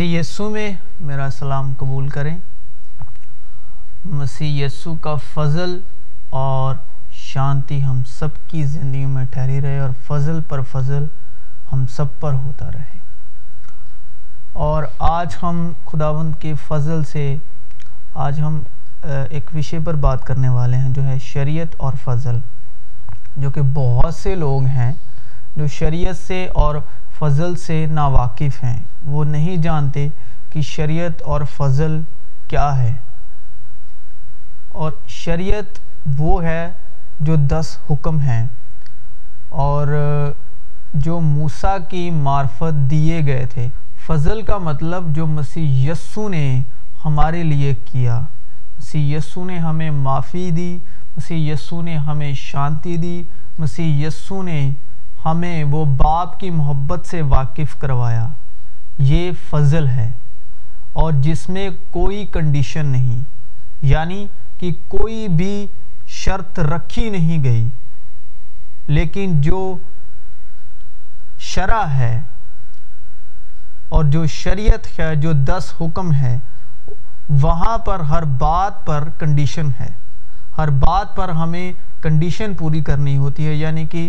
[0.00, 2.36] مسیح یسو میں میرا سلام قبول کریں۔
[4.04, 5.80] مسیح یسو کا فضل
[6.30, 6.74] اور
[7.12, 11.04] شانتی ہم سب کی زندگی میں ٹھہری رہے اور فضل پر فضل
[11.72, 12.98] ہم سب پر ہوتا رہے۔
[14.52, 17.36] اور آج ہم خداوند کے فضل سے
[18.14, 18.60] آج ہم
[19.30, 22.38] ایک وشے پر بات کرنے والے ہیں جو ہے شریعت اور فضل۔
[23.36, 24.92] جو کہ بہت سے لوگ ہیں
[25.56, 26.74] جو شریعت سے اور
[27.20, 30.08] فضل سے ناواقف ہیں۔ وہ نہیں جانتے
[30.50, 32.00] کہ شریعت اور فضل
[32.48, 32.92] کیا ہے۔
[34.68, 35.78] اور شریعت
[36.18, 36.72] وہ ہے
[37.20, 38.46] جو دس حکم ہیں۔
[39.48, 39.86] اور
[40.94, 43.68] جو موسیٰ کی معرفت دیے گئے تھے۔
[44.06, 46.60] فضل کا مطلب جو مسیح یسو نے
[47.04, 48.20] ہمارے لیے کیا۔
[48.78, 50.78] مسیح یسو نے ہمیں معافی دی۔
[51.16, 53.22] مسیح یسو نے ہمیں شانتی دی۔
[53.58, 54.70] مسیح یسو نے
[55.24, 58.28] ہمیں وہ باپ کی محبت سے واقف کروایا۔
[58.98, 60.10] یہ فضل ہے۔
[60.92, 63.20] اور جس میں کوئی کنڈیشن نہیں
[63.82, 64.26] یعنی
[64.58, 65.66] کہ کوئی بھی
[66.06, 67.68] شرط رکھی نہیں گئی۔
[68.86, 69.76] لیکن جو
[71.38, 72.20] شرع ہے
[73.88, 76.38] اور جو شریعت ہے، جو دس حکم ہے،
[77.28, 79.88] وہاں پر ہر بات پر کنڈیشن ہے۔
[80.58, 84.08] ہر بات پر ہمیں کنڈیشن پوری کرنی ہوتی ہے یعنی کہ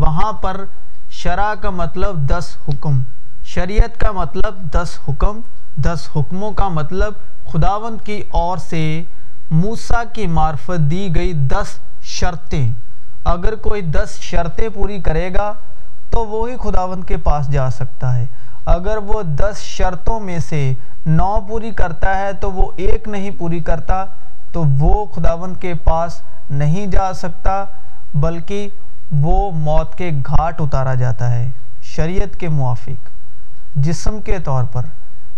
[0.00, 0.64] وہاں پر
[1.10, 3.00] شرع کا مطلب دس حکم،
[3.44, 5.40] شریعت کا مطلب دس حکم،
[5.76, 7.12] دس حکموں کا مطلب
[7.52, 9.02] خداوند کی اور سے
[9.50, 12.68] موسیٰ کی معرفت دی گئی دس شرطیں۔
[13.24, 15.52] اگر کوئی دس شرطیں پوری کرے گا
[16.10, 18.24] تو وہی خداوند کے پاس جا سکتا ہے۔
[18.66, 20.72] اگر وہ دس شرطوں میں سے
[21.06, 24.04] نو پوری کرتا ہے تو وہ ایک نہیں پوری کرتا،
[24.52, 27.64] تو وہ خداوند کے پاس نہیں جا سکتا،
[28.14, 28.68] بلکہ
[29.10, 31.48] وہ موت کے گھاٹ اتارا جاتا ہے،
[31.82, 33.08] شریعت کے موافق،
[33.74, 34.82] جسم کے طور پر۔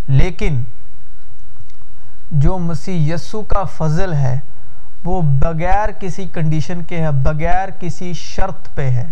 [0.07, 0.63] لیکن
[2.31, 4.39] جو مسیح یسو کا فضل ہے،
[5.05, 9.11] وہ بغیر کسی کنڈیشن کے ہے، بغیر کسی شرط پہ ہے۔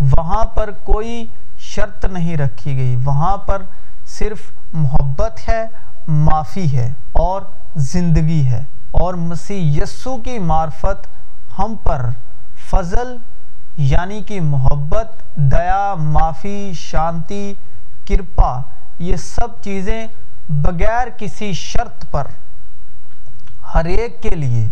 [0.00, 1.26] وہاں پر کوئی
[1.58, 3.62] شرط نہیں رکھی گئی، وہاں پر
[4.06, 4.38] صرف
[4.72, 5.64] محبت ہے،
[6.08, 7.42] معافی ہے اور
[7.76, 11.06] زندگی ہے۔ اور مسیح یسو کی معرفت
[11.58, 12.06] ہم پر
[12.70, 13.16] فضل
[13.76, 17.54] یعنی کہ محبت، دیا، معافی، شانتی،
[18.08, 18.60] کرپا،
[18.98, 20.06] یہ سب چیزیں
[20.48, 22.24] بغیر کسی شرط پر
[23.74, 24.66] ہر ایک کے لیے،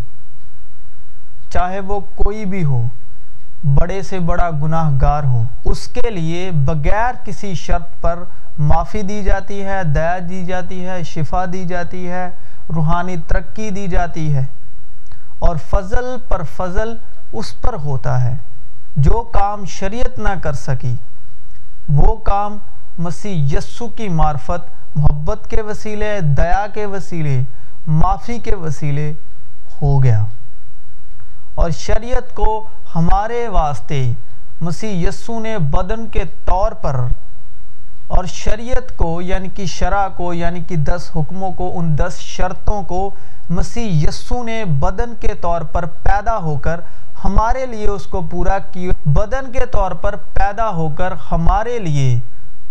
[1.51, 2.87] چاہے وہ کوئی بھی ہو،
[3.65, 8.23] بڑے سے بڑا گناہ گار ہو، اس کے لیے بغیر کسی شرط پر
[8.59, 12.29] معافی دی جاتی ہے، دیا دی جاتی ہے، شفا دی جاتی ہے،
[12.75, 14.45] روحانی ترقی دی جاتی ہے۔
[15.39, 16.97] اور فضل پر فضل
[17.35, 18.37] اس پر ہوتا ہے۔
[18.97, 20.95] جو کام شریعت نہ کر سکی،
[21.89, 22.59] وہ کام
[22.99, 27.43] مسیح یسو کی معرفت، محبت کے وسیلے، دیا کے وسیلے،
[27.87, 29.13] معافی کے وسیلے
[29.83, 30.25] ہو گیا۔
[31.55, 34.13] اور شریعت کو ہمارے واسطے
[34.61, 36.97] مسیح یسو نے بدن کے طور پر
[38.07, 42.83] اور شریعت کو یعنی کہ شرع کو یعنی کہ دس حکموں کو، ان دس شرطوں
[42.83, 43.11] کو
[43.51, 46.81] مسیح یسو نے بدن کے طور پر پیدا ہو کر
[47.25, 52.19] ہمارے لیے اس کو پورا کی بدن کے طور پر پیدا ہو کر ہمارے لیے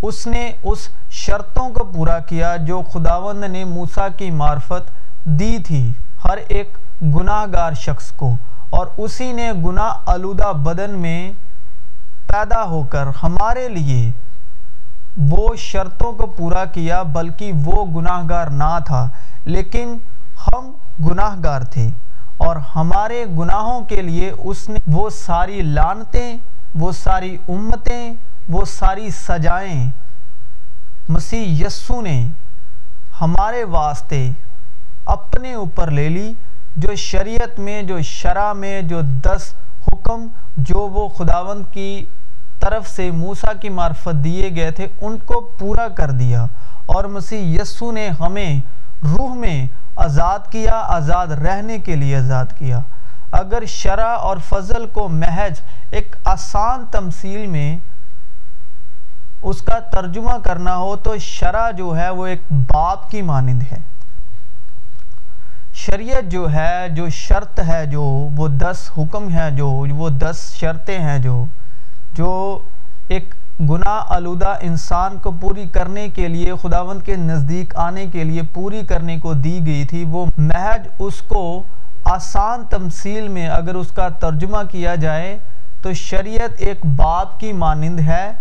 [0.01, 4.91] اس نے اس شرطوں کو پورا کیا جو خداوند نے موسیٰ کی معرفت
[5.25, 5.91] دی تھی،
[6.23, 8.35] ہر ایک گناہ گار شخص کو۔
[8.69, 11.31] اور اسی نے گناہ آلودہ بدن میں
[12.27, 14.11] پیدا ہو کر ہمارے لیے
[15.17, 19.07] وہ شرطوں کو پورا کیا، بلکہ وہ گناہ گار نہ تھا،
[19.45, 19.97] لیکن
[20.47, 20.71] ہم
[21.05, 21.89] گناہ گار تھے۔
[22.45, 26.37] اور ہمارے گناہوں کے لیے اس نے وہ ساری لانتیں
[26.75, 28.13] وہ ساری امتیں،
[28.49, 29.89] وہ ساری سجائیں۔
[31.09, 32.27] مسیح یسو نے
[33.21, 34.31] ہمارے واسطے
[35.05, 36.33] اپنے اوپر لے لی،
[36.75, 39.53] جو شریعت میں، جو شرع میں، جو دس
[39.87, 40.27] حکم،
[40.57, 42.05] جو وہ خداوند کی
[42.59, 46.45] طرف سے موسیٰ کی معرفت دیے گئے تھے، ان کو پورا کر دیا۔
[46.85, 48.59] اور مسیح یسو نے ہمیں
[49.03, 52.79] روح میں آزاد کیا، آزاد رہنے کے لیے آزاد کیا۔
[53.31, 55.61] اگر شرع اور فضل کو محج
[55.91, 57.77] ایک آسان تمثیل میں
[59.41, 63.77] اس کا ترجمہ کرنا ہو، تو شرع جو ہے وہ ایک باپ کی مانند ہے۔
[65.73, 68.01] شریعت جو ہے، جو شرط ہے، جو
[68.35, 71.45] وہ دس حکم ہے جو وہ دس شرطیں ہیں، جو
[72.13, 72.59] جو
[73.07, 78.41] ایک گناہ آلودہ انسان کو پوری کرنے کے لیے، خداوند کے نزدیک آنے کے لیے
[78.53, 81.63] پوری کرنے کو دی گئی تھی۔ وہ محج اس کو
[82.03, 85.37] آسان تمثیل میں اگر اس کا ترجمہ کیا جائے
[85.81, 88.31] تو شریعت ایک باپ کی مانند ہے،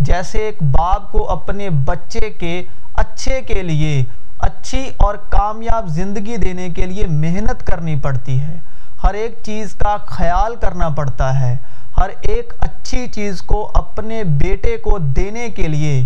[0.00, 2.62] جیسے ایک باپ کو اپنے بچے کے
[2.94, 4.04] اچھے کے لیے،
[4.38, 8.56] اچھی اور کامیاب زندگی دینے کے لیے محنت کرنی پڑتی ہے۔
[9.04, 11.56] ہر ایک چیز کا خیال کرنا پڑتا ہے۔
[12.02, 16.04] ہر ایک اچھی چیز کو اپنے بیٹے کو دینے کے لیے،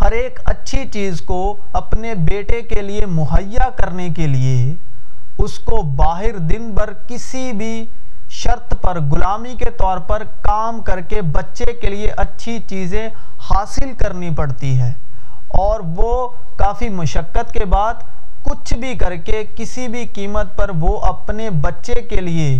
[0.00, 4.74] ہر ایک اچھی چیز کو اپنے بیٹے کے لیے مہیا کرنے کے لیے،
[5.38, 7.86] اس کو باہر دن بھر کسی بھی
[8.30, 13.08] شرط پر، غلامی کے طور پر کام کر کے بچے کے لیے اچھی چیزیں
[13.50, 14.92] حاصل کرنی پڑتی ہے۔
[15.48, 17.94] اور وہ کافی مشقت کے بعد
[18.42, 22.58] کچھ بھی کر کے کسی بھی قیمت پر وہ اپنے بچے کے لیے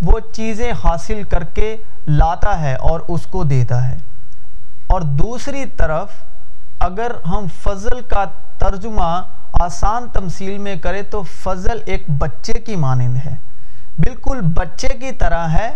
[0.00, 1.76] وہ چیزیں حاصل کر کے
[2.06, 3.96] لاتا ہے اور اس کو دیتا ہے۔
[4.86, 6.08] اور دوسری طرف
[6.80, 8.24] اگر ہم فضل کا
[8.58, 13.34] ترجمہ آسان تمثیل میں کرے تو فضل ایک بچے کی مانند ہے۔
[13.98, 15.74] بالکل بچے کی طرح ہے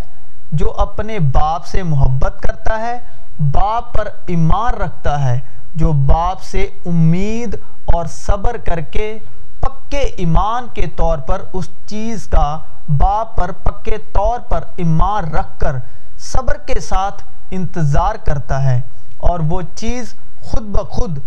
[0.52, 2.98] جو اپنے باپ سے محبت کرتا ہے،
[3.38, 5.38] باپ پر ایمان رکھتا ہے،
[5.74, 9.18] جو باپ سے امید اور صبر کر کے
[9.64, 12.58] پکے ایمان کے طور پر اس چیز کا
[12.98, 15.76] باپ پر پکے طور پر ایمان رکھ کر
[16.18, 18.80] صبر کے ساتھ انتظار کرتا ہے
[19.18, 21.18] اور وہ چیز خود بخود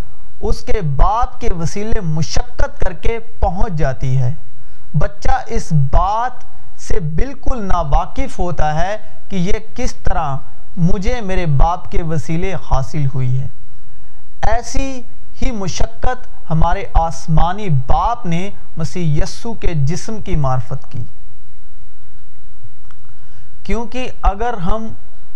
[0.42, 4.34] اس کے باپ کے وسیلے مشقت کر کے پہنچ جاتی ہے۔
[4.94, 6.44] بچہ اس بات
[6.82, 8.98] سے بالکل ناواقف ہوتا ہے
[9.30, 10.36] کہ یہ کس طرح
[10.78, 13.48] مجھے میرے باپ کے وسیلے حاصل ہوئی ہے۔
[14.42, 15.02] ایسی
[15.42, 21.04] ہی مشقت ہمارے آسمانی باپ نے مسیح یسو کے جسم کی معرفت کی۔
[23.64, 24.88] کیونکہ اگر ہم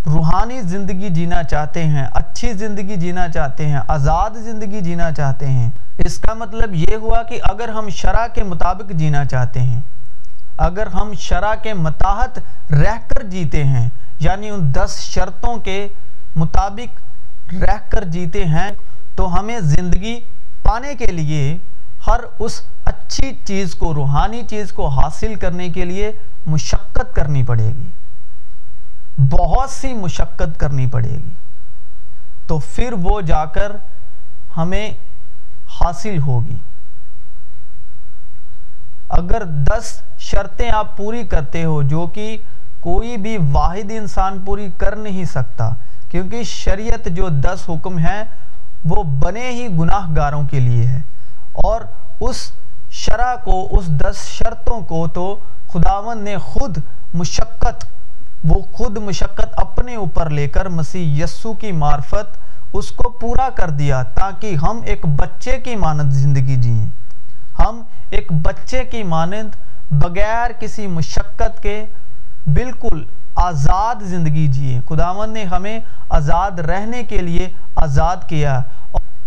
[0.06, 5.70] روحانی زندگی جینا چاہتے ہیں، اچھی زندگی جینا چاہتے ہیں، آزاد زندگی جینا چاہتے ہیں،
[5.98, 9.82] اس کا مطلب یہ ہوا کہ اگر ہم شرع کے مطابق جینا چاہتے ہیں،
[10.58, 12.40] اگر ہم شرع کے متاحت
[12.72, 13.90] رہ کر جیتے ہیں
[14.20, 15.88] یعنی ان دس شرطوں کے
[16.36, 18.70] مطابق رہ کر جیتے ہیں
[19.16, 20.20] تو ہمیں زندگی
[20.64, 21.58] پانے کے لیے
[22.08, 26.12] ہر اس اچھی چیز کو، روحانی چیز کو حاصل کرنے کے لیے
[26.46, 27.90] مشقت کرنی پڑے گی۔
[29.30, 31.30] بہت سی مشقت کرنی پڑے گی۔
[32.48, 33.72] تو پھر وہ جا کر
[34.58, 34.92] ہمیں
[35.82, 36.56] حاصل ہوگی۔
[39.10, 42.38] اگر دس شرطیں آپ پوری کرتے ہو جو کہ
[42.80, 45.70] کوئی بھی واحد انسان پوری کر نہیں سکتا،
[46.10, 48.24] کیونکہ شریعت جو دس حکم ہیں
[48.86, 51.00] وہ بنے ہی گناہ گاروں کے لیے ہے۔
[51.54, 51.82] اور
[52.20, 52.52] اس
[52.90, 56.78] شرع کو، اس دس شرطوں کو تو خداون نے خود
[57.14, 57.86] مشقت،
[58.44, 62.38] وہ خود مشقت اپنے اوپر لے کر مسیح یسو کی معرفت
[62.74, 66.86] اس کو پورا کر دیا تاکہ ہم ایک بچے کی مانند زندگی جئیں۔
[67.60, 69.56] ہم ایک بچے کی مانند
[69.92, 71.86] بغیر کسی مشقت کے
[72.48, 73.06] بالکل
[73.36, 75.80] آزاد زندگی جی جئیں خداون نے ہمیں
[76.10, 78.62] آزاد رہنے کے لیے آزاد کیا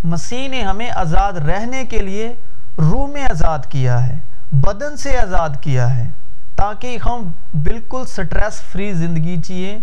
[0.04, 2.34] مسیح نے ہمیں آزاد رہنے کے لیے
[2.78, 4.18] روح میں آزاد کیا ہے،
[4.52, 6.10] بدن سے آزاد کیا ہے۔
[6.56, 9.78] تاکہ ہم بالکل سٹریس فری زندگی جئیں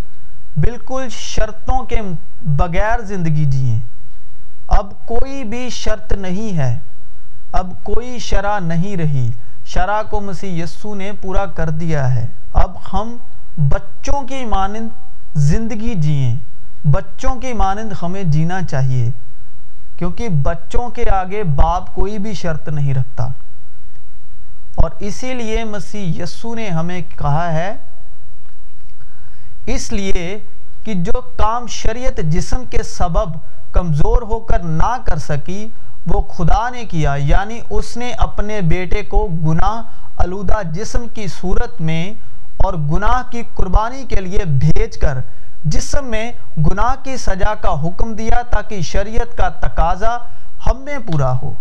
[0.59, 1.95] بالکل شرطوں کے
[2.41, 3.79] بغیر زندگی جئیں
[4.67, 6.79] اب کوئی بھی شرط نہیں ہے،
[7.51, 9.29] اب کوئی شرع نہیں رہی۔
[9.65, 13.17] شرع کو مسیح یسو نے پورا کر دیا ہے۔ اب ہم
[13.69, 14.89] بچوں کی مانند
[15.35, 16.35] زندگی جئیں،
[16.87, 19.09] بچوں کی مانند ہمیں جینا چاہیے،
[19.97, 23.27] کیونکہ بچوں کے آگے باپ کوئی بھی شرط نہیں رکھتا۔
[24.75, 27.75] اور اسی لیے مسیح یسو نے ہمیں کہا ہے،
[29.65, 30.39] اس لیے
[30.83, 33.37] کہ جو کام شریعت جسم کے سبب
[33.71, 35.67] کمزور ہو کر نہ کر سکی،
[36.07, 39.81] وہ خدا نے کیا یعنی اس نے اپنے بیٹے کو گناہ
[40.17, 42.13] علودہ جسم کی صورت میں
[42.57, 45.17] اور گناہ کی قربانی کے لیے بھیج کر
[45.63, 50.17] جسم میں گناہ کی سزا کا حکم دیا تاکہ شریعت کا تقاضا
[50.65, 51.53] ہم میں پورا ہو۔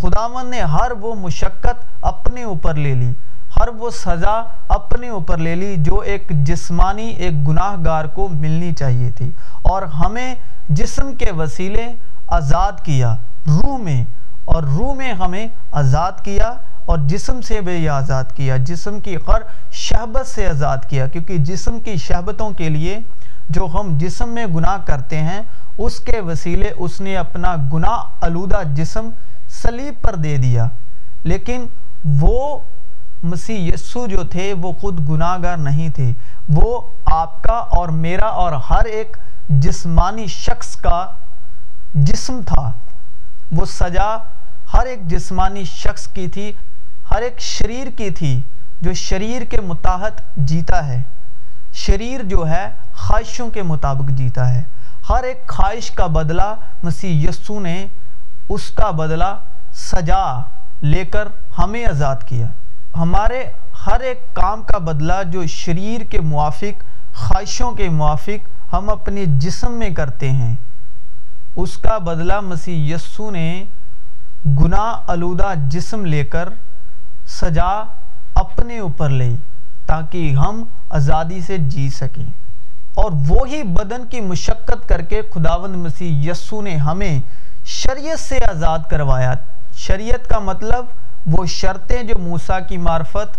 [0.00, 3.12] خداون نے ہر وہ مشقت اپنے اوپر لے لی،
[3.60, 8.72] ہر وہ سزا اپنے اوپر لے لی جو ایک جسمانی، ایک گناہ گار کو ملنی
[8.74, 9.30] چاہیے تھی۔
[9.62, 10.34] اور ہمیں
[10.68, 11.86] جسم کے وسیلے
[12.28, 13.16] آزاد کیا،
[13.46, 14.04] روح میں،
[14.44, 16.52] اور روح میں ہمیں آزاد کیا۔
[16.86, 21.80] اور جسم سے بھی آزاد کیا، جسم کی ہر شہبت سے آزاد کیا، کیونکہ جسم
[21.80, 22.98] کی شہبتوں کے لیے
[23.48, 25.40] جو ہم جسم میں گناہ کرتے ہیں،
[25.78, 29.10] اس کے وسیلے اس نے اپنا گناہ علودہ جسم
[29.48, 30.68] سلیب پر دے دیا۔
[31.22, 31.64] لیکن
[32.20, 32.58] وہ
[33.22, 36.12] مسیح یسو جو تھے، وہ خود گناہ گار نہیں تھے۔
[36.48, 39.16] وہ آپ کا اور میرا اور ہر ایک
[39.48, 41.06] جسمانی شخص کا
[41.94, 42.72] جسم تھا۔
[43.52, 44.16] وہ سجا
[44.74, 46.52] ہر ایک جسمانی شخص کی تھی۔
[47.10, 48.40] ہر ایک شریر کی تھی
[48.80, 51.02] جو شریر کے متحد جیتا ہے۔
[51.72, 54.62] شریر جو ہے، خواہشوں کے مطابق جیتا ہے۔
[55.08, 57.86] ہر ایک خواہش کا بدلہ مسیح یسو نے
[58.48, 59.38] اس کا بدلہ
[59.72, 60.40] سجا
[60.82, 62.46] لے کر ہمیں آزاد کیا۔
[62.96, 63.44] ہمارے
[63.86, 66.84] ہر ایک کام کا بدلہ جو شریر کے موافق،
[67.14, 70.54] خواہشوں کے موافق ہم اپنے جسم میں کرتے ہیں،
[71.56, 73.64] اس کا بدلہ مسیح یسو نے
[74.60, 76.48] گناہ آلودہ جسم لے کر
[77.26, 77.82] سجا
[78.34, 79.36] اپنے اوپر لے
[79.86, 82.24] تاکہ ہم آزادی سے جی سکیں۔
[82.94, 87.20] اور وہی بدن کی مشقت کر کے خداوند مسیح یسو نے ہمیں
[87.64, 89.34] شریعت سے آزاد کروایا۔
[89.76, 90.84] شریعت کا مطلب
[91.26, 93.38] وہ شرطیں جو موسیٰ کی معرفت،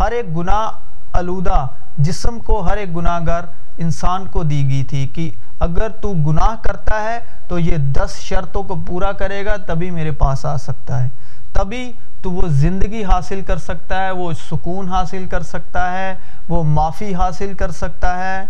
[0.00, 0.70] ہر ایک گناہ
[1.12, 1.66] آلودہ
[1.98, 3.42] جسم کو، ہر ایک گناہ گار
[3.78, 5.30] انسان کو دی گئی تھی کہ
[5.60, 7.18] اگر تو گناہ کرتا ہے
[7.48, 11.08] تو یہ دس شرطوں کو پورا کرے گا تبھی میرے پاس آ سکتا ہے۔
[11.54, 11.92] تبھی
[12.22, 16.14] تو وہ زندگی حاصل کر سکتا ہے، وہ سکون حاصل کر سکتا ہے،
[16.48, 18.44] وہ معافی حاصل کر سکتا ہے۔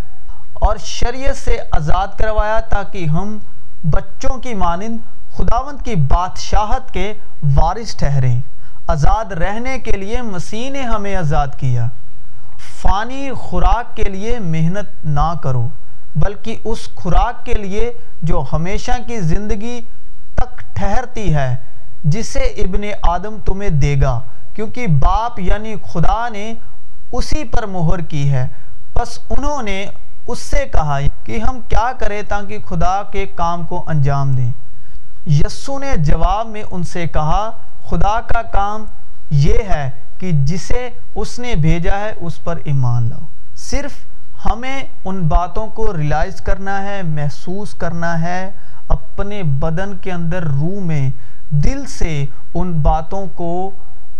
[0.54, 3.38] اور شریعت سے آزاد کروایا تاکہ ہم
[3.84, 4.98] بچوں کی مانند،
[5.36, 7.12] خداوند کی بادشاہت کے
[7.54, 8.40] وارث ٹھہریں۔
[8.86, 11.88] آزاد رہنے کے لیے مسیح نے ہمیں آزاد کیا۔
[12.80, 15.68] فانی خوراک کے لیے محنت نہ کرو،
[16.16, 17.92] بلکہ اس خوراک کے لیے
[18.22, 19.80] جو ہمیشہ کی زندگی
[20.34, 21.56] تک ٹھہرتی ہے۔
[22.04, 24.20] جسے ابن آدم تمہیں دے گا،
[24.54, 26.54] کیونکہ باپ یعنی خدا نے
[27.12, 28.48] اسی پر مہر کی ہے۔
[28.92, 29.86] پس انہوں نے
[30.26, 34.50] اس سے کہا کہ ہم کیا کریں تاکہ خدا کے کام کو انجام دیں۔
[35.26, 37.50] یسو نے جواب میں ان سے کہا،
[37.88, 38.84] خدا کا کام
[39.30, 43.92] یہ ہے کہ جسے اس نے بھیجا ہے اس پر ایمان لاؤ۔ صرف
[44.46, 48.50] ہمیں ان باتوں کو ریلائز کرنا ہے، محسوس کرنا ہے،
[48.88, 51.10] اپنے بدن کے اندر روح میں
[51.62, 53.70] دل سے ان باتوں کو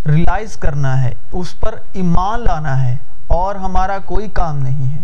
[0.05, 2.95] ریلائز کرنا ہے، اس پر ایمان لانا ہے
[3.27, 5.03] اور ہمارا کوئی کام نہیں ہے۔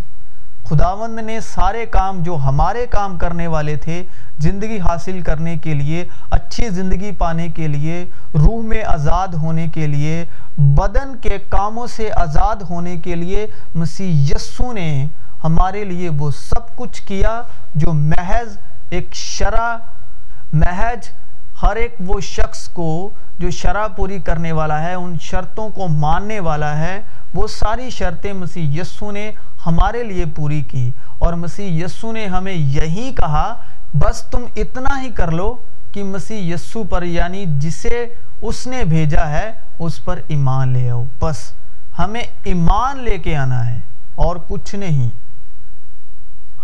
[0.65, 4.03] خداوند نے سارے کام جو ہمارے کام کرنے والے تھے،
[4.39, 9.87] زندگی حاصل کرنے کے لیے، اچھی زندگی پانے کے لیے، روح میں آزاد ہونے کے
[9.87, 10.25] لیے،
[10.57, 15.07] بدن کے کاموں سے آزاد ہونے کے لیے مسیح یسو نے
[15.43, 17.41] ہمارے لیے وہ سب کچھ کیا
[17.75, 18.57] جو محض
[18.89, 19.75] ایک شرع
[20.53, 21.09] محض
[21.61, 26.39] ہر ایک وہ شخص کو جو شرع پوری کرنے والا ہے، ان شرطوں کو ماننے
[26.39, 27.01] والا ہے،
[27.33, 29.31] وہ ساری شرطیں مسیح یسو نے
[29.65, 33.55] ہمارے لیے پوری کی۔ اور مسیح یسو نے ہمیں یہی کہا،
[33.93, 35.55] بس تم اتنا ہی کر لو
[35.91, 38.05] کہ مسیح یسو پر یعنی جسے
[38.41, 41.53] اس نے بھیجا ہے، اس پر ایمان لے آؤ۔ بس
[41.99, 43.79] ہمیں ایمان لے کے آنا ہے
[44.15, 45.09] اور کچھ نہیں۔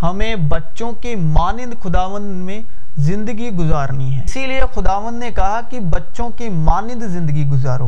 [0.02, 2.62] ہمیں بچوں کی مانند خداوند میں
[2.98, 7.88] زندگی گزارنی ہے۔ اسی لیے خداوند نے کہا کہ بچوں کی مانند زندگی گزارو۔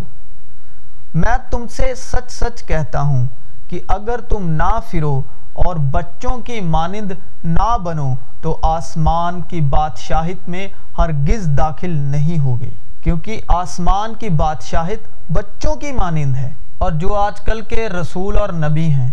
[1.13, 3.25] میں تم سے سچ سچ کہتا ہوں
[3.68, 5.22] کہ اگر تم نہ پھرو
[5.54, 7.12] اور بچوں کی مانند
[7.44, 12.70] نہ بنو تو آسمان کی بادشاہت میں ہرگز داخل نہیں ہوگے۔
[13.04, 18.50] کیونکہ آسمان کی بادشاہت بچوں کی مانند ہے اور جو آج کل کے رسول اور
[18.50, 19.10] نبی ہیں،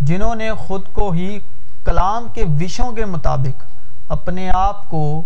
[0.00, 1.38] جنہوں نے خود کو ہی
[1.84, 3.62] کلام کے وشوں کے مطابق
[4.08, 5.22] اپنے آپ کو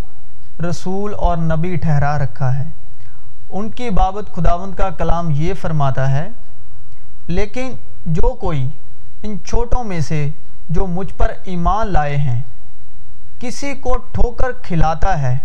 [0.69, 2.65] رسول اور نبی ٹھہرا رکھا ہے۔
[3.51, 6.29] ان کی بابت خداوند کا کلام یہ فرماتا ہے،
[7.29, 7.75] لیکن
[8.07, 8.67] جو کوئی
[9.23, 10.29] ان چھوٹوں میں سے
[10.69, 12.41] جو مجھ پر ایمان لائے ہیں،
[13.41, 15.37] کسی کو ٹھوکر کھلاتا ہے،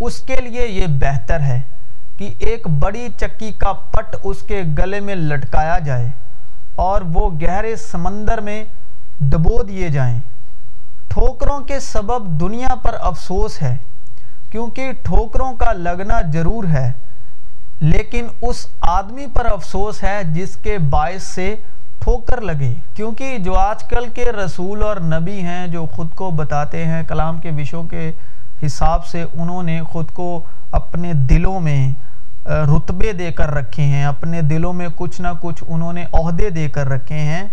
[0.00, 1.60] اس کے لیے یہ بہتر ہے
[2.16, 6.08] کہ ایک بڑی چکی کا پٹ اس کے گلے میں لٹکایا جائے
[6.76, 8.62] اور وہ گہرے سمندر میں
[9.20, 10.18] ڈبو دیے جائیں۔
[11.08, 13.76] ٹھوکروں کے سبب دنیا پر افسوس ہے،
[14.50, 16.90] کیونکہ ٹھوکروں کا لگنا ضرور ہے،
[17.80, 21.54] لیکن اس آدمی پر افسوس ہے جس کے باعث سے
[21.98, 26.84] ٹھوکر لگے۔ کیونکہ جو آج کل کے رسول اور نبی ہیں جو خود کو بتاتے
[26.84, 28.10] ہیں کلام کے وشوں کے
[28.66, 30.28] حساب سے، انہوں نے خود کو
[30.72, 31.88] اپنے دلوں میں
[32.46, 36.68] رتبے دے کر رکھے ہیں۔ اپنے دلوں میں کچھ نہ کچھ انہوں نے عہدے دے
[36.68, 37.44] کر رکھے ہیں۔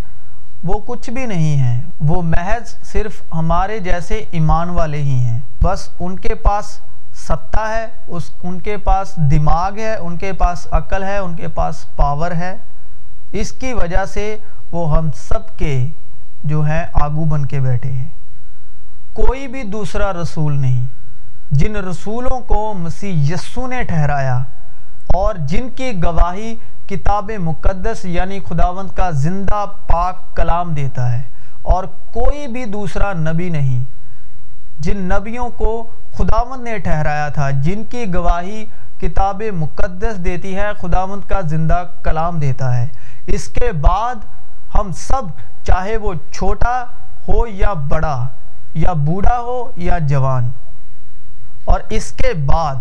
[0.63, 5.89] وہ کچھ بھی نہیں ہیں۔ وہ محض صرف ہمارے جیسے ایمان والے ہی ہیں۔ بس
[5.99, 6.79] ان کے پاس
[7.13, 11.47] ستہ ہے، اس، ان کے پاس دماغ ہے، ان کے پاس عقل ہے، ان کے
[11.47, 12.55] پاس پاور ہے۔
[13.31, 14.37] اس کی وجہ سے
[14.71, 15.87] وہ ہم سب کے
[16.43, 18.07] جو ہے آگو بن کے بیٹھے ہیں۔
[19.13, 20.85] کوئی بھی دوسرا رسول نہیں۔
[21.51, 24.43] جن رسولوں کو مسیح یسو نے ٹھہرایا
[25.13, 26.55] اور جن کی گواہی
[26.89, 31.21] کتاب مقدس یعنی خداوند کا زندہ پاک کلام دیتا ہے
[31.61, 33.83] اور کوئی بھی دوسرا نبی نہیں،
[34.79, 35.87] جن نبیوں کو
[36.17, 38.65] خداوند نے ٹھہرایا تھا، جن کی گواہی
[39.01, 42.87] کتاب مقدس دیتی ہے، خداوند کا زندہ کلام دیتا ہے۔
[43.27, 44.15] اس کے بعد
[44.75, 45.23] ہم سب،
[45.63, 46.85] چاہے وہ چھوٹا
[47.27, 48.27] ہو یا بڑا،
[48.73, 50.49] یا بوڑھا ہو یا جوان۔
[51.65, 52.75] اور اس کے بعد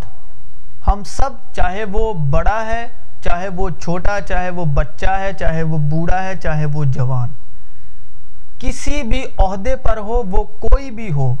[0.91, 2.87] ہم سب چاہے وہ بڑا ہے،
[3.23, 7.29] چاہے وہ چھوٹا، چاہے وہ بچہ ہے، چاہے وہ بوڑھا ہے، چاہے وہ جوان۔
[8.59, 11.35] کسی بھی عہدے پر ہو، وہ کوئی بھی ہو،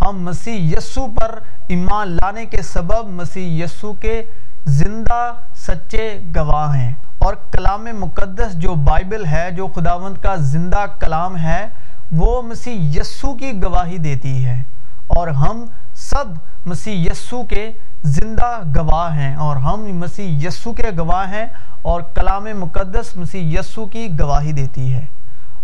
[0.00, 4.22] ہم مسیح یسو پر ایمان لانے کے سبب مسیح یسو کے
[4.66, 11.36] زندہ، سچے گواہ ہیں۔ اور کلام مقدس جو بائبل ہے، جو خداوند کا زندہ کلام
[11.36, 11.66] ہے،
[12.12, 14.62] وہ مسیح یسو کی گواہی دیتی ہے۔
[15.06, 15.66] اور ہم
[16.10, 16.24] سب
[16.66, 17.70] مسیح یسو کے
[18.04, 21.46] زندہ گواہ ہیں اور ہم مسیح یسو کے گواہ ہیں
[21.82, 25.06] اور کلام مقدس مسیح یسو کی گواہی دیتی ہے۔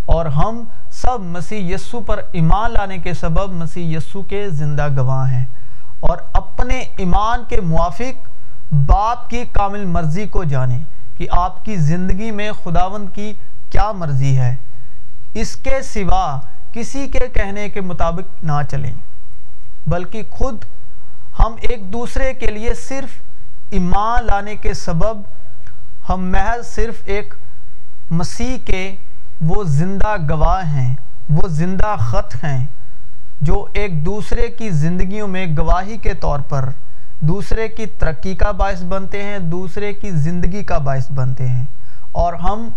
[0.07, 5.31] اور ہم سب مسیح یسو پر ایمان لانے کے سبب مسیح یسو کے زندہ گواہ
[5.33, 5.45] ہیں۔
[6.01, 8.29] اور اپنے ایمان کے موافق
[8.73, 10.81] باپ کی کامل مرضی کو جانیں
[11.17, 13.33] کہ آپ کی زندگی میں خداوند کی
[13.71, 14.55] کیا مرضی ہے۔
[15.35, 16.39] اس کے سوا
[16.73, 18.93] کسی کے کہنے کے مطابق نہ چلیں۔
[19.87, 20.65] بلکہ خود
[21.39, 23.23] ہم ایک دوسرے کے لیے صرف
[23.71, 25.23] ایمان لانے کے سبب
[26.09, 27.35] ہم محض صرف ایک
[28.11, 28.95] مسیح کے
[29.41, 30.95] وہ زندہ گواہ ہیں،
[31.29, 32.67] وہ زندہ خط ہیں
[33.41, 36.69] جو ایک دوسرے کی زندگیوں میں گواہی کے طور پر
[37.21, 41.65] دوسرے کی ترقی کا باعث بنتے ہیں، دوسرے کی زندگی کا باعث بنتے ہیں۔
[42.13, 42.69] اور ہم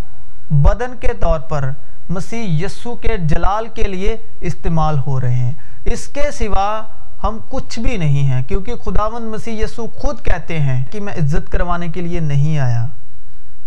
[0.49, 1.69] بدن کے طور پر
[2.09, 5.53] مسیح یسو کے جلال کے لیے استعمال ہو رہے ہیں۔
[5.85, 6.83] اس کے سوا
[7.23, 11.51] ہم کچھ بھی نہیں ہیں، کیونکہ خداوند مسیح یسو خود کہتے ہیں کہ میں عزت
[11.51, 12.85] کروانے کے لیے نہیں آیا۔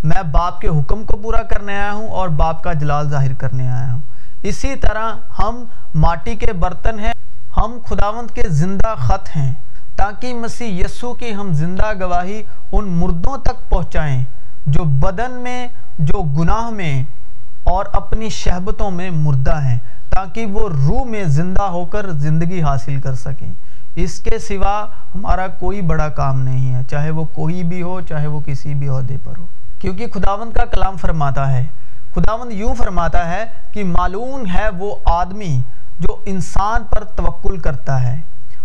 [0.02, 3.68] میں باپ کے حکم کو پورا کرنے آیا ہوں اور باپ کا جلال ظاہر کرنے
[3.68, 4.00] آیا ہوں۔
[4.42, 7.12] اسی طرح ہم ماٹی کے برتن ہیں،
[7.56, 9.52] ہم خداوند کے زندہ خط ہیں۔
[9.96, 12.42] تاکہ مسیح یسو کی ہم زندہ گواہی
[12.72, 14.22] ان مردوں تک پہنچائیں،
[14.66, 15.66] جو بدن میں،
[15.98, 17.02] جو گناہ میں
[17.66, 23.00] اور اپنی شہبتوں میں مردہ ہیں تاکہ وہ روح میں زندہ ہو کر زندگی حاصل
[23.00, 23.52] کر سکیں۔
[23.94, 28.26] اس کے سوا ہمارا کوئی بڑا کام نہیں ہے، چاہے وہ کوئی بھی ہو، چاہے
[28.26, 29.46] وہ کسی بھی عہدے پر ہو۔
[29.78, 31.64] کیونکہ خداوند کا کلام فرماتا ہے،
[32.14, 35.60] خداوند یوں فرماتا ہے کہ معلوم ہے وہ آدمی
[36.00, 38.16] جو انسان پر توکل کرتا ہے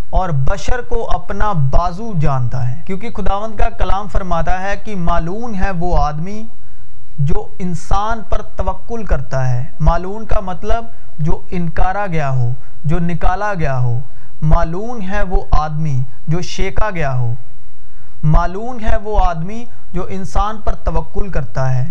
[0.09, 5.55] اور بشر کو اپنا بازو جانتا ہے۔ کیونکہ خداوند کا کلام فرماتا ہے کہ معلوم
[5.55, 6.43] ہے وہ آدمی
[7.17, 10.85] جو انسان پر توکل کرتا ہے۔ معلوم کا مطلب
[11.19, 12.51] جو انکارا گیا ہو،
[12.83, 13.99] جو نکالا گیا ہو۔
[14.41, 17.33] معلوم ہے وہ آدمی جو شیکا گیا ہو۔
[18.23, 21.85] معلوم ہے وہ آدمی جو انسان پر توکل کرتا ہے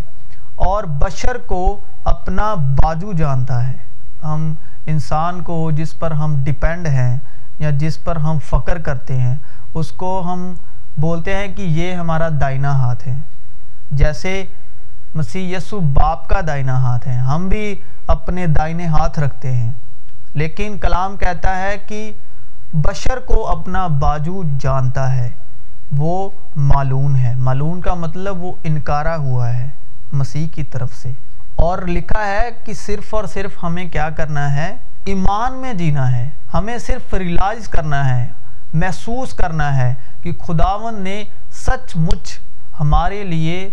[0.56, 3.76] اور بشر کو اپنا باجو جانتا ہے۔
[4.22, 4.54] ہم
[4.86, 7.18] انسان کو جس پر ہم ڈیپینڈ ہیں
[7.58, 9.36] یا جس پر ہم فقر کرتے ہیں،
[9.74, 10.54] اس کو ہم
[10.96, 13.14] بولتے ہیں کہ یہ ہمارا دائنا ہاتھ ہے۔
[13.90, 14.44] جیسے
[15.14, 19.70] مسیح یسو باپ کا دائنا ہاتھ ہے ہم بھی اپنے دائنے ہاتھ رکھتے ہیں۔
[20.34, 22.12] لیکن کلام کہتا ہے کہ
[22.72, 25.28] بشر کو اپنا باجو جانتا ہے۔
[25.96, 29.68] وہ معلوم ہے۔ معلوم کا مطلب وہ انکارا ہوا ہے
[30.12, 31.10] مسیح کی طرف سے۔
[31.56, 36.30] اور لکھا ہے کہ صرف اور صرف ہمیں کیا کرنا ہے؟ ایمان میں جینا ہے۔
[36.54, 38.28] ہمیں صرف ریلائز کرنا ہے،
[38.72, 42.38] محسوس کرنا ہے کہ خداون نے سچ مچ
[42.80, 43.70] ہمارے لیے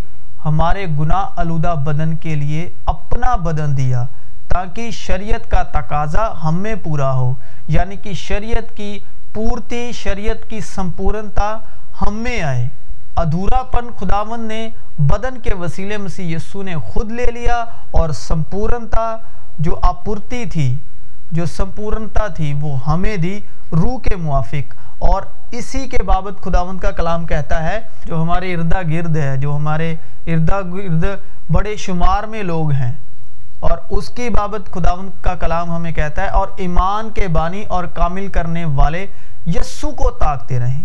[0.47, 4.03] ہمارے گناہ آلودہ بدن کے لیے اپنا بدن دیا
[4.47, 7.33] تاکہ شریعت کا تقاضا ہم میں پورا ہو
[7.67, 8.99] یعنی کہ شریعت کی
[9.33, 11.57] پورتی، شریعت کی سمپورنتا
[12.01, 12.67] ہم میں آئے۔
[13.15, 19.15] ادھورا پن خداون نے بدن کے وسیلے مسیح یسو نے خود لے لیا اور سمپورنتا
[19.59, 20.75] جو اپورتی تھی
[21.31, 23.39] جو سمپورنتا تھی، وہ ہمیں دی
[23.71, 28.81] روح کے موافق۔ اور اسی کے بابت خداون کا کلام کہتا ہے، جو ہمارے اردہ
[28.89, 31.05] گرد ہے، جو ہمارے اردہ گرد
[31.51, 32.91] بڑے شمار میں لوگ ہیں۔
[33.59, 37.83] اور اس کی بابت خداون کا کلام ہمیں کہتا ہے، اور ایمان کے بانی اور
[37.83, 39.05] کامل کرنے والے
[39.45, 40.81] یسو کو تاکتے رہیں۔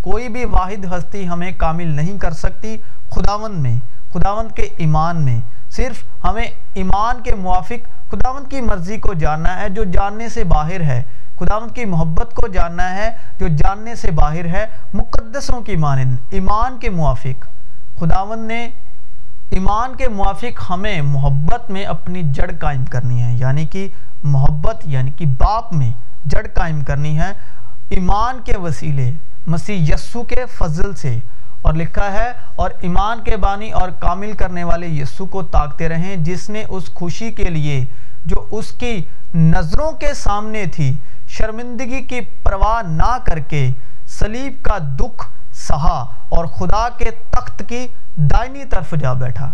[0.00, 2.76] کوئی بھی واحد ہستی ہمیں کامل نہیں کر سکتی
[3.10, 3.76] خداوند میں،
[4.12, 9.68] خداوند کے ایمان میں۔ صرف ہمیں ایمان کے موافق خداوند کی مرضی کو جاننا ہے
[9.68, 11.02] جو جاننے سے باہر ہے۔
[11.38, 16.78] خداوند کی محبت کو جاننا ہے جو جاننے سے باہر ہے۔ مقدسوں کی مانند، ایمان
[16.78, 17.46] کے موافق۔
[18.00, 18.68] خداوند نے
[19.50, 23.88] ایمان کے موافق ہمیں محبت میں اپنی جڑ قائم کرنی ہے یعنی کہ
[24.22, 25.90] محبت یعنی کہ باپ میں
[26.26, 27.32] جڑ قائم کرنی ہے۔
[27.88, 29.10] ایمان کے وسیلے،
[29.46, 31.18] مسیح یسو کے فضل سے
[31.66, 36.14] اور لکھا ہے، اور ایمان کے بانی اور کامل کرنے والے یسو کو تاکتے رہیں،
[36.18, 37.84] جس نے اس خوشی کے لیے
[38.24, 38.94] جو اس کی
[39.34, 40.92] نظروں کے سامنے تھی،
[41.28, 43.68] شرمندگی کی پرواہ نہ کر کے
[44.08, 45.24] سلیب کا دکھ
[45.58, 45.98] سہا
[46.28, 47.86] اور خدا کے تخت کی
[48.30, 49.50] دائنی طرف جا بیٹھا۔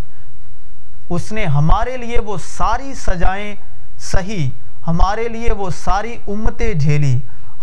[1.10, 3.54] اس نے ہمارے لیے وہ ساری سجائیں
[4.02, 4.48] سہی،
[4.86, 7.18] ہمارے لیے وہ ساری امتیں جھیلی۔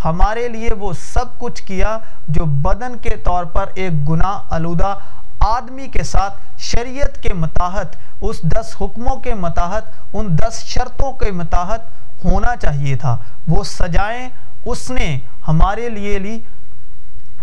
[0.05, 4.95] ہمارے لیے وہ سب کچھ کیا جو بدن کے طور پر ایک گناہ آلودہ
[5.39, 9.83] آدمی کے ساتھ شریعت کے متاحت، اس دس حکموں کے متاحت،
[10.13, 14.29] ان دس شرطوں کے متاحت ہونا چاہیے تھا۔ وہ سجائیں
[14.65, 16.39] اس نے ہمارے لیے لی،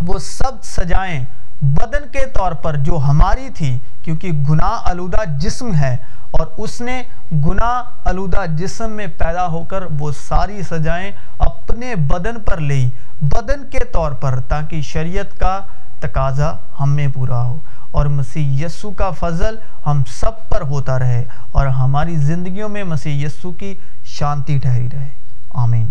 [0.06, 1.24] وہ سب سجائیں
[1.62, 5.96] بدن کے طور پر جو ہماری تھی، کیونکہ گناہ آلودہ جسم ہے
[6.30, 12.40] اور اس نے گناہ آلودہ جسم میں پیدا ہو کر وہ ساری سجائیں اپنے بدن
[12.40, 12.90] پر لی۔
[13.20, 15.60] بدن کے طور پر تاکہ شریعت کا
[16.00, 17.56] تقاضا ہم میں پورا ہو۔
[17.90, 23.26] اور مسیح یسو کا فضل ہم سب پر ہوتا رہے اور ہماری زندگیوں میں مسیح
[23.26, 25.08] یسو کی شانتی ٹھہری رہے۔
[25.54, 25.86] آمین۔